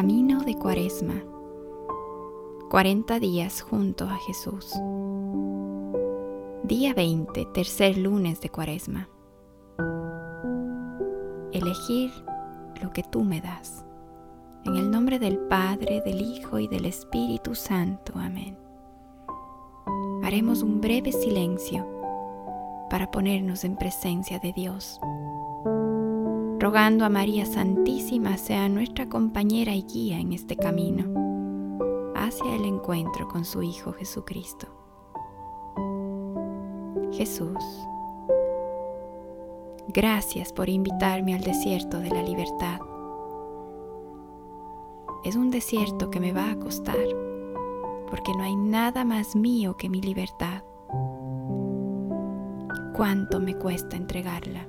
Camino 0.00 0.40
de 0.40 0.54
Cuaresma. 0.56 1.22
40 2.70 3.20
días 3.20 3.60
junto 3.60 4.06
a 4.06 4.16
Jesús. 4.16 4.72
Día 6.64 6.94
20, 6.94 7.44
tercer 7.52 7.98
lunes 7.98 8.40
de 8.40 8.48
Cuaresma. 8.48 9.10
Elegir 11.52 12.10
lo 12.80 12.90
que 12.94 13.02
tú 13.02 13.24
me 13.24 13.42
das. 13.42 13.84
En 14.64 14.76
el 14.76 14.90
nombre 14.90 15.18
del 15.18 15.36
Padre, 15.36 16.00
del 16.00 16.22
Hijo 16.22 16.58
y 16.58 16.66
del 16.66 16.86
Espíritu 16.86 17.54
Santo. 17.54 18.14
Amén. 18.16 18.56
Haremos 20.22 20.62
un 20.62 20.80
breve 20.80 21.12
silencio 21.12 21.86
para 22.88 23.10
ponernos 23.10 23.64
en 23.64 23.76
presencia 23.76 24.38
de 24.38 24.54
Dios 24.54 24.98
rogando 26.60 27.06
a 27.06 27.08
María 27.08 27.46
Santísima 27.46 28.36
sea 28.36 28.68
nuestra 28.68 29.08
compañera 29.08 29.74
y 29.74 29.82
guía 29.82 30.20
en 30.20 30.34
este 30.34 30.56
camino 30.56 31.04
hacia 32.14 32.54
el 32.54 32.66
encuentro 32.66 33.26
con 33.28 33.46
su 33.46 33.62
Hijo 33.62 33.94
Jesucristo. 33.94 34.66
Jesús, 37.12 37.56
gracias 39.88 40.52
por 40.52 40.68
invitarme 40.68 41.34
al 41.34 41.40
desierto 41.40 41.98
de 41.98 42.10
la 42.10 42.22
libertad. 42.22 42.78
Es 45.24 45.36
un 45.36 45.50
desierto 45.50 46.10
que 46.10 46.20
me 46.20 46.32
va 46.32 46.50
a 46.50 46.58
costar, 46.58 46.98
porque 48.10 48.32
no 48.36 48.42
hay 48.42 48.54
nada 48.54 49.06
más 49.06 49.34
mío 49.34 49.78
que 49.78 49.88
mi 49.88 50.02
libertad. 50.02 50.62
¿Cuánto 52.94 53.40
me 53.40 53.54
cuesta 53.54 53.96
entregarla? 53.96 54.68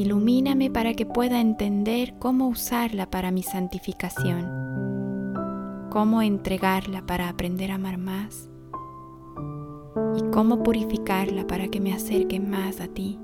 Ilumíname 0.00 0.70
para 0.70 0.94
que 0.94 1.04
pueda 1.04 1.42
entender 1.42 2.14
cómo 2.18 2.48
usarla 2.48 3.10
para 3.10 3.30
mi 3.30 3.42
santificación, 3.42 4.48
cómo 5.90 6.22
entregarla 6.22 7.04
para 7.04 7.28
aprender 7.28 7.70
a 7.70 7.74
amar 7.74 7.98
más 7.98 8.48
y 10.16 10.22
cómo 10.30 10.62
purificarla 10.62 11.46
para 11.46 11.68
que 11.68 11.80
me 11.80 11.92
acerque 11.92 12.40
más 12.40 12.80
a 12.80 12.88
ti. 12.88 13.18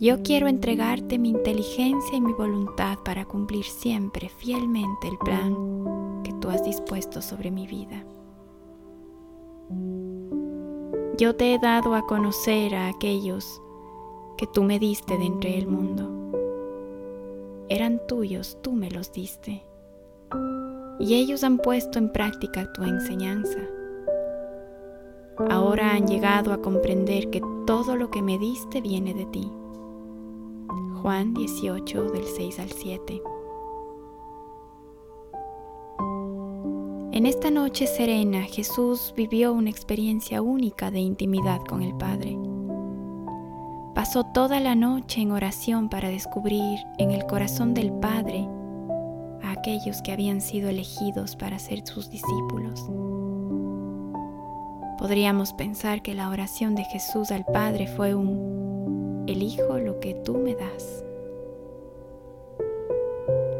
Yo 0.00 0.24
quiero 0.24 0.48
entregarte 0.48 1.20
mi 1.20 1.28
inteligencia 1.28 2.18
y 2.18 2.20
mi 2.20 2.32
voluntad 2.32 2.98
para 3.04 3.26
cumplir 3.26 3.64
siempre 3.64 4.28
fielmente 4.28 5.06
el 5.06 5.18
plan 5.18 5.54
que 6.24 6.32
tú 6.40 6.50
has 6.50 6.64
dispuesto 6.64 7.22
sobre 7.22 7.52
mi 7.52 7.68
vida. 7.68 8.04
Yo 11.16 11.36
te 11.36 11.54
he 11.54 11.60
dado 11.60 11.94
a 11.94 12.04
conocer 12.06 12.74
a 12.74 12.88
aquellos 12.88 13.62
que 14.36 14.46
tú 14.46 14.62
me 14.62 14.78
diste 14.78 15.16
de 15.18 15.24
entre 15.24 15.58
el 15.58 15.66
mundo. 15.66 16.10
Eran 17.68 18.00
tuyos, 18.06 18.58
tú 18.62 18.72
me 18.72 18.90
los 18.90 19.12
diste. 19.12 19.64
Y 20.98 21.14
ellos 21.14 21.42
han 21.44 21.58
puesto 21.58 21.98
en 21.98 22.12
práctica 22.12 22.72
tu 22.72 22.84
enseñanza. 22.84 23.58
Ahora 25.50 25.92
han 25.92 26.06
llegado 26.06 26.52
a 26.52 26.62
comprender 26.62 27.28
que 27.30 27.42
todo 27.66 27.96
lo 27.96 28.10
que 28.10 28.22
me 28.22 28.38
diste 28.38 28.80
viene 28.80 29.14
de 29.14 29.26
ti. 29.26 29.52
Juan 31.02 31.34
18 31.34 32.10
del 32.10 32.24
6 32.24 32.58
al 32.58 32.70
7. 32.70 33.22
En 37.12 37.26
esta 37.26 37.50
noche 37.50 37.86
serena 37.86 38.42
Jesús 38.42 39.14
vivió 39.16 39.52
una 39.52 39.70
experiencia 39.70 40.42
única 40.42 40.90
de 40.90 41.00
intimidad 41.00 41.60
con 41.64 41.82
el 41.82 41.94
Padre. 41.96 42.36
Pasó 43.96 44.24
toda 44.24 44.60
la 44.60 44.74
noche 44.74 45.22
en 45.22 45.30
oración 45.30 45.88
para 45.88 46.10
descubrir 46.10 46.80
en 46.98 47.12
el 47.12 47.24
corazón 47.24 47.72
del 47.72 47.90
Padre 47.94 48.46
a 49.42 49.52
aquellos 49.52 50.02
que 50.02 50.12
habían 50.12 50.42
sido 50.42 50.68
elegidos 50.68 51.34
para 51.34 51.58
ser 51.58 51.80
sus 51.86 52.10
discípulos. 52.10 52.90
Podríamos 54.98 55.54
pensar 55.54 56.02
que 56.02 56.12
la 56.12 56.28
oración 56.28 56.74
de 56.74 56.84
Jesús 56.84 57.30
al 57.30 57.46
Padre 57.46 57.86
fue 57.86 58.14
un, 58.14 59.24
elijo 59.28 59.78
lo 59.78 59.98
que 59.98 60.12
tú 60.12 60.34
me 60.34 60.54
das. 60.54 61.02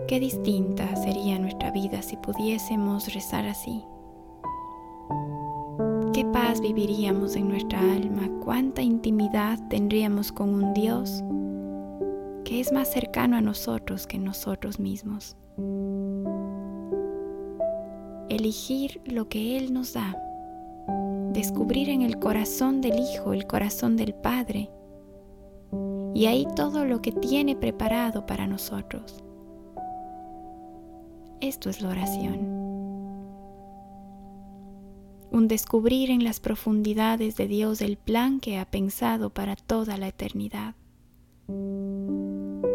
Qué 0.06 0.20
distinta 0.20 0.94
sería 0.96 1.38
nuestra 1.38 1.70
vida 1.70 2.02
si 2.02 2.18
pudiésemos 2.18 3.14
rezar 3.14 3.46
así 3.46 3.86
qué 6.16 6.24
paz 6.24 6.62
viviríamos 6.62 7.36
en 7.36 7.46
nuestra 7.46 7.78
alma, 7.78 8.30
cuánta 8.42 8.80
intimidad 8.80 9.58
tendríamos 9.68 10.32
con 10.32 10.48
un 10.48 10.72
Dios 10.72 11.22
que 12.42 12.58
es 12.58 12.72
más 12.72 12.90
cercano 12.90 13.36
a 13.36 13.42
nosotros 13.42 14.06
que 14.06 14.18
nosotros 14.18 14.80
mismos. 14.80 15.36
Elegir 18.30 19.02
lo 19.04 19.28
que 19.28 19.58
Él 19.58 19.74
nos 19.74 19.92
da, 19.92 20.16
descubrir 21.34 21.90
en 21.90 22.00
el 22.00 22.18
corazón 22.18 22.80
del 22.80 22.98
Hijo 22.98 23.34
el 23.34 23.46
corazón 23.46 23.98
del 23.98 24.14
Padre 24.14 24.70
y 26.14 26.24
ahí 26.24 26.46
todo 26.56 26.86
lo 26.86 27.02
que 27.02 27.12
tiene 27.12 27.56
preparado 27.56 28.24
para 28.24 28.46
nosotros. 28.46 29.22
Esto 31.42 31.68
es 31.68 31.82
la 31.82 31.90
oración 31.90 32.55
un 35.30 35.48
descubrir 35.48 36.10
en 36.10 36.24
las 36.24 36.40
profundidades 36.40 37.36
de 37.36 37.46
Dios 37.46 37.80
el 37.80 37.96
plan 37.96 38.40
que 38.40 38.58
ha 38.58 38.64
pensado 38.64 39.30
para 39.30 39.56
toda 39.56 39.96
la 39.96 40.08
eternidad. 40.08 40.74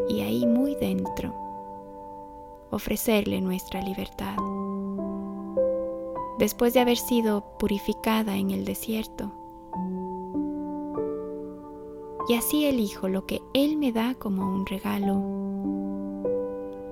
Y 0.09 0.21
ahí 0.21 0.45
muy 0.45 0.75
dentro, 0.75 1.33
ofrecerle 2.71 3.41
nuestra 3.41 3.81
libertad. 3.81 4.35
Después 6.39 6.73
de 6.73 6.79
haber 6.79 6.97
sido 6.97 7.57
purificada 7.57 8.35
en 8.35 8.51
el 8.51 8.65
desierto, 8.65 9.31
y 12.27 12.35
así 12.35 12.65
elijo 12.65 13.07
lo 13.09 13.25
que 13.25 13.41
Él 13.53 13.77
me 13.77 13.91
da 13.91 14.15
como 14.15 14.43
un 14.43 14.65
regalo 14.65 15.21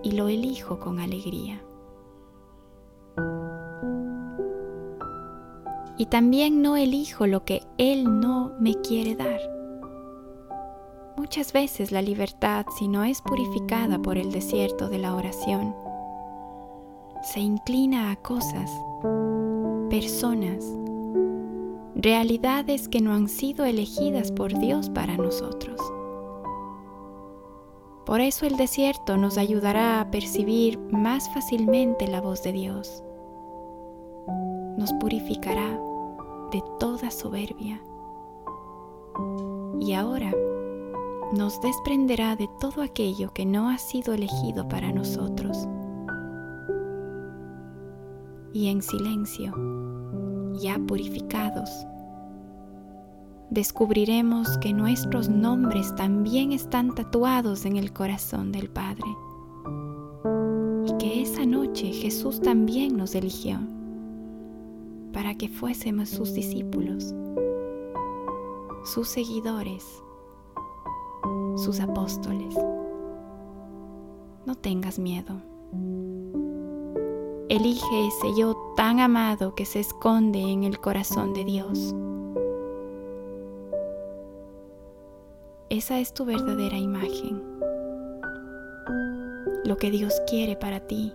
y 0.03 0.12
lo 0.12 0.28
elijo 0.28 0.80
con 0.80 1.00
alegría. 1.00 1.62
Y 5.99 6.05
también 6.05 6.61
no 6.61 6.77
elijo 6.77 7.27
lo 7.27 7.43
que 7.43 7.61
Él 7.77 8.21
no 8.21 8.53
me 8.57 8.73
quiere 8.75 9.15
dar. 9.15 9.41
Muchas 11.17 11.51
veces 11.51 11.91
la 11.91 12.01
libertad, 12.01 12.65
si 12.77 12.87
no 12.87 13.03
es 13.03 13.21
purificada 13.21 13.99
por 13.99 14.17
el 14.17 14.31
desierto 14.31 14.87
de 14.87 14.97
la 14.97 15.13
oración, 15.13 15.75
se 17.21 17.41
inclina 17.41 18.11
a 18.11 18.15
cosas, 18.15 18.71
personas, 19.89 20.63
realidades 21.95 22.87
que 22.87 23.01
no 23.01 23.13
han 23.13 23.27
sido 23.27 23.66
elegidas 23.66 24.31
por 24.31 24.57
Dios 24.57 24.89
para 24.89 25.17
nosotros. 25.17 25.81
Por 28.05 28.21
eso 28.21 28.45
el 28.45 28.55
desierto 28.55 29.17
nos 29.17 29.37
ayudará 29.37 29.99
a 29.99 30.09
percibir 30.11 30.79
más 30.79 31.29
fácilmente 31.33 32.07
la 32.07 32.21
voz 32.21 32.41
de 32.41 32.53
Dios. 32.53 33.03
Nos 34.79 34.94
purificará 34.94 35.78
de 36.53 36.63
toda 36.79 37.12
soberbia. 37.12 37.81
Y 39.81 39.91
ahora 39.91 40.31
nos 41.35 41.59
desprenderá 41.59 42.38
de 42.38 42.50
todo 42.62 42.81
aquello 42.81 43.34
que 43.34 43.45
no 43.45 43.67
ha 43.67 43.78
sido 43.78 44.13
elegido 44.13 44.69
para 44.69 44.94
nosotros. 44.94 45.67
Y 48.53 48.70
en 48.70 48.81
silencio, 48.81 49.53
ya 50.61 50.79
purificados, 50.87 51.70
descubriremos 53.49 54.58
que 54.59 54.72
nuestros 54.72 55.28
nombres 55.28 55.93
también 55.96 56.53
están 56.53 56.96
tatuados 56.96 57.66
en 57.66 57.76
el 57.76 57.91
corazón 57.91 58.53
del 58.53 58.70
Padre. 58.70 59.09
Y 60.85 60.97
que 60.99 61.22
esa 61.22 61.46
noche 61.46 61.91
Jesús 61.91 62.40
también 62.40 62.96
nos 62.96 63.14
eligió 63.14 63.59
para 65.14 65.35
que 65.35 65.50
fuésemos 65.50 66.09
sus 66.09 66.34
discípulos, 66.34 67.14
sus 68.84 69.08
seguidores, 69.08 69.85
sus 71.56 71.79
apóstoles. 71.79 72.56
No 74.46 74.56
tengas 74.56 75.00
miedo. 75.00 75.41
Elige 77.50 78.08
ese 78.08 78.40
yo 78.40 78.56
tan 78.76 79.00
amado 79.00 79.56
que 79.56 79.66
se 79.66 79.79
esconde 79.79 80.40
en 80.40 80.64
el 80.64 80.79
corazón 80.79 81.34
de 81.34 81.44
Dios. 81.44 81.96
Esa 85.70 86.00
es 86.00 86.14
tu 86.14 86.26
verdadera 86.26 86.78
imagen. 86.78 87.44
Lo 89.66 89.78
que 89.78 89.91
Dios 89.91 90.14
quiere 90.28 90.55
para 90.55 90.79
ti 90.79 91.14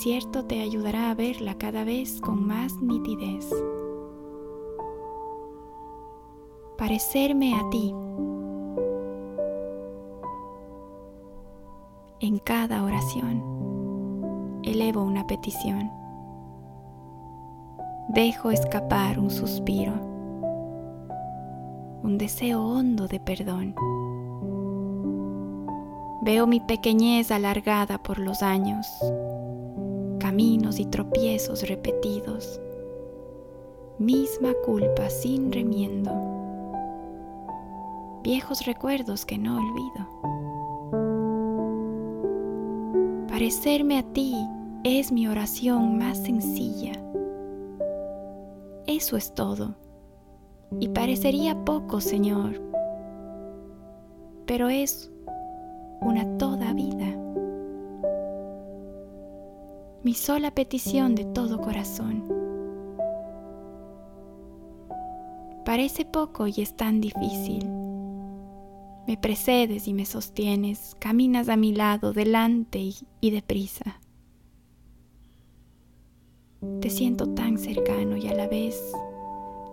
desierto 0.00 0.46
te 0.46 0.62
ayudará 0.62 1.10
a 1.10 1.14
verla 1.14 1.58
cada 1.58 1.84
vez 1.84 2.22
con 2.22 2.46
más 2.46 2.72
nitidez. 2.80 3.46
Parecerme 6.78 7.54
a 7.54 7.68
ti 7.68 7.94
En 12.20 12.38
cada 12.38 12.82
oración 12.82 13.42
elevo 14.62 15.02
una 15.02 15.26
petición. 15.26 15.90
Dejo 18.08 18.50
escapar 18.52 19.18
un 19.18 19.28
suspiro, 19.28 19.92
un 22.02 22.16
deseo 22.16 22.64
hondo 22.64 23.06
de 23.06 23.20
perdón. 23.20 23.74
Veo 26.22 26.46
mi 26.46 26.60
pequeñez 26.60 27.30
alargada 27.30 28.02
por 28.02 28.18
los 28.18 28.42
años, 28.42 28.86
caminos 30.20 30.78
y 30.78 30.84
tropiezos 30.84 31.68
repetidos, 31.68 32.60
misma 33.98 34.52
culpa 34.64 35.10
sin 35.10 35.50
remiendo, 35.50 36.12
viejos 38.22 38.64
recuerdos 38.66 39.26
que 39.26 39.38
no 39.38 39.56
olvido. 39.56 40.06
Parecerme 43.28 43.98
a 43.98 44.02
ti 44.02 44.36
es 44.84 45.10
mi 45.10 45.26
oración 45.26 45.98
más 45.98 46.18
sencilla. 46.18 46.92
Eso 48.86 49.16
es 49.16 49.34
todo. 49.34 49.74
Y 50.78 50.88
parecería 50.88 51.64
poco, 51.64 52.00
Señor, 52.00 52.60
pero 54.46 54.68
es 54.68 55.10
una 56.00 56.36
toda 56.38 56.72
Mi 60.10 60.16
sola 60.16 60.50
petición 60.50 61.14
de 61.14 61.24
todo 61.24 61.60
corazón. 61.60 62.24
Parece 65.64 66.04
poco 66.04 66.48
y 66.48 66.54
es 66.56 66.76
tan 66.76 67.00
difícil. 67.00 67.64
Me 69.06 69.16
precedes 69.16 69.86
y 69.86 69.94
me 69.94 70.04
sostienes, 70.06 70.96
caminas 70.98 71.48
a 71.48 71.54
mi 71.54 71.72
lado, 71.72 72.12
delante 72.12 72.80
y, 72.80 72.96
y 73.20 73.30
deprisa. 73.30 74.00
Te 76.80 76.90
siento 76.90 77.28
tan 77.28 77.56
cercano 77.56 78.16
y 78.16 78.26
a 78.26 78.34
la 78.34 78.48
vez 78.48 78.92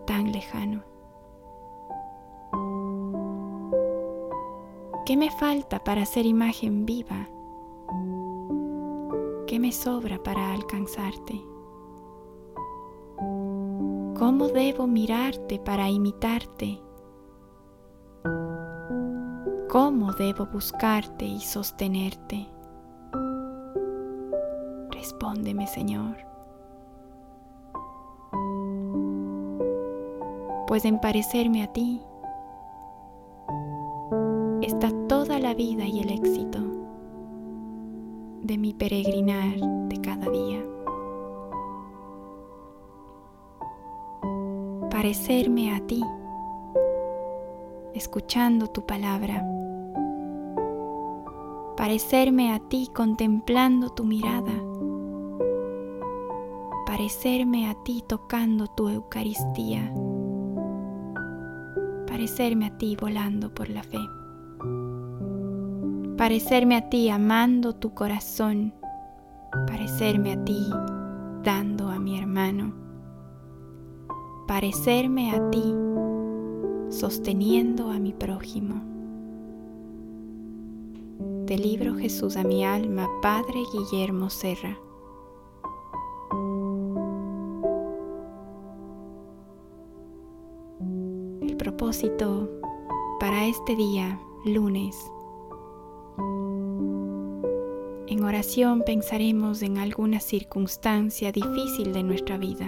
tan 0.05 0.31
lejano. 0.31 0.83
¿Qué 5.03 5.17
me 5.17 5.31
falta 5.31 5.83
para 5.83 6.05
ser 6.05 6.27
imagen 6.27 6.85
viva? 6.85 7.27
¿Qué 9.47 9.59
me 9.59 9.71
sobra 9.71 10.21
para 10.21 10.51
alcanzarte? 10.51 11.41
¿Cómo 13.15 14.49
debo 14.49 14.87
mirarte 14.87 15.57
para 15.57 15.89
imitarte? 15.89 16.81
¿Cómo 19.69 20.11
debo 20.11 20.47
buscarte 20.47 21.23
y 21.23 21.39
sostenerte? 21.39 22.45
Respóndeme, 24.91 25.65
Señor. 25.67 26.17
Pues 30.67 30.83
en 30.83 30.99
parecerme 30.99 31.63
a 31.63 31.71
ti 31.71 32.01
está 34.61 34.91
toda 35.07 35.39
la 35.39 35.53
vida 35.53 35.85
y 35.85 36.01
el 36.01 36.09
éxito 36.09 36.66
de 38.47 38.57
mi 38.57 38.73
peregrinar 38.73 39.57
de 39.89 40.01
cada 40.01 40.29
día. 40.29 40.63
Parecerme 44.89 45.75
a 45.75 45.85
ti, 45.85 46.01
escuchando 47.93 48.67
tu 48.67 48.85
palabra. 48.85 49.45
Parecerme 51.75 52.53
a 52.53 52.59
ti 52.59 52.89
contemplando 52.93 53.89
tu 53.89 54.05
mirada, 54.05 54.53
parecerme 56.87 57.69
a 57.69 57.75
ti 57.83 58.03
tocando 58.07 58.67
tu 58.67 58.87
Eucaristía, 58.87 59.93
parecerme 62.07 62.67
a 62.67 62.77
ti 62.77 62.95
volando 62.99 63.53
por 63.53 63.69
la 63.69 63.83
fe, 63.83 63.99
parecerme 66.17 66.75
a 66.75 66.89
ti 66.89 67.09
amando 67.09 67.75
tu 67.75 67.93
corazón, 67.93 68.73
parecerme 69.67 70.33
a 70.33 70.43
ti 70.43 70.67
dando 71.43 71.89
a 71.89 71.99
mi 71.99 72.17
hermano, 72.17 72.73
parecerme 74.47 75.31
a 75.31 75.49
ti 75.51 75.75
sosteniendo 76.89 77.91
a 77.91 77.99
mi 77.99 78.13
prójimo 78.13 78.81
del 81.45 81.61
libro 81.61 81.95
Jesús 81.95 82.35
a 82.35 82.43
mi 82.43 82.65
alma, 82.65 83.07
Padre 83.21 83.61
Guillermo 83.71 84.29
Serra. 84.29 84.77
El 91.41 91.55
propósito 91.55 92.49
para 93.19 93.45
este 93.45 93.75
día, 93.75 94.19
lunes. 94.45 95.09
En 98.17 98.23
oración 98.23 98.81
pensaremos 98.81 99.61
en 99.61 99.77
alguna 99.77 100.19
circunstancia 100.19 101.31
difícil 101.31 101.93
de 101.93 102.01
nuestra 102.01 102.39
vida. 102.39 102.67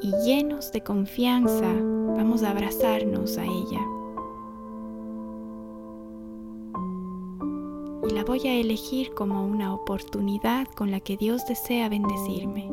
Y 0.00 0.10
llenos 0.24 0.72
de 0.72 0.80
confianza 0.80 1.74
vamos 2.16 2.42
a 2.42 2.52
abrazarnos 2.52 3.36
a 3.36 3.44
ella. 3.44 3.80
y 8.08 8.14
la 8.14 8.24
voy 8.24 8.48
a 8.48 8.54
elegir 8.54 9.12
como 9.12 9.44
una 9.44 9.74
oportunidad 9.74 10.66
con 10.68 10.90
la 10.90 11.00
que 11.00 11.18
Dios 11.18 11.46
desea 11.46 11.90
bendecirme. 11.90 12.70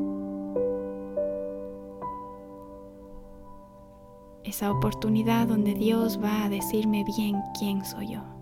Esa 4.45 4.71
oportunidad 4.71 5.47
donde 5.47 5.73
Dios 5.73 6.17
va 6.23 6.45
a 6.45 6.49
decirme 6.49 7.03
bien 7.17 7.41
quién 7.59 7.83
soy 7.83 8.13
yo. 8.13 8.38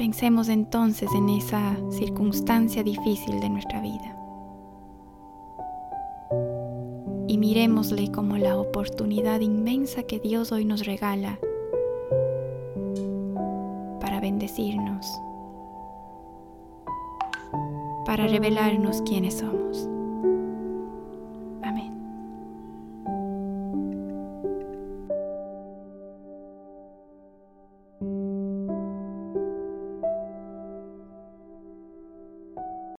Pensemos 0.00 0.48
entonces 0.48 1.10
en 1.14 1.28
esa 1.28 1.76
circunstancia 1.90 2.82
difícil 2.82 3.38
de 3.38 3.50
nuestra 3.50 3.82
vida. 3.82 4.16
y 7.28 7.36
miremosle 7.36 8.10
como 8.10 8.38
la 8.38 8.56
oportunidad 8.56 9.40
inmensa 9.40 10.02
que 10.04 10.18
Dios 10.18 10.52
hoy 10.52 10.64
nos 10.64 10.86
regala 10.86 11.38
para 14.00 14.20
bendecirnos, 14.20 15.06
para 18.06 18.26
revelarnos 18.26 19.02
quiénes 19.02 19.34
somos. 19.34 19.86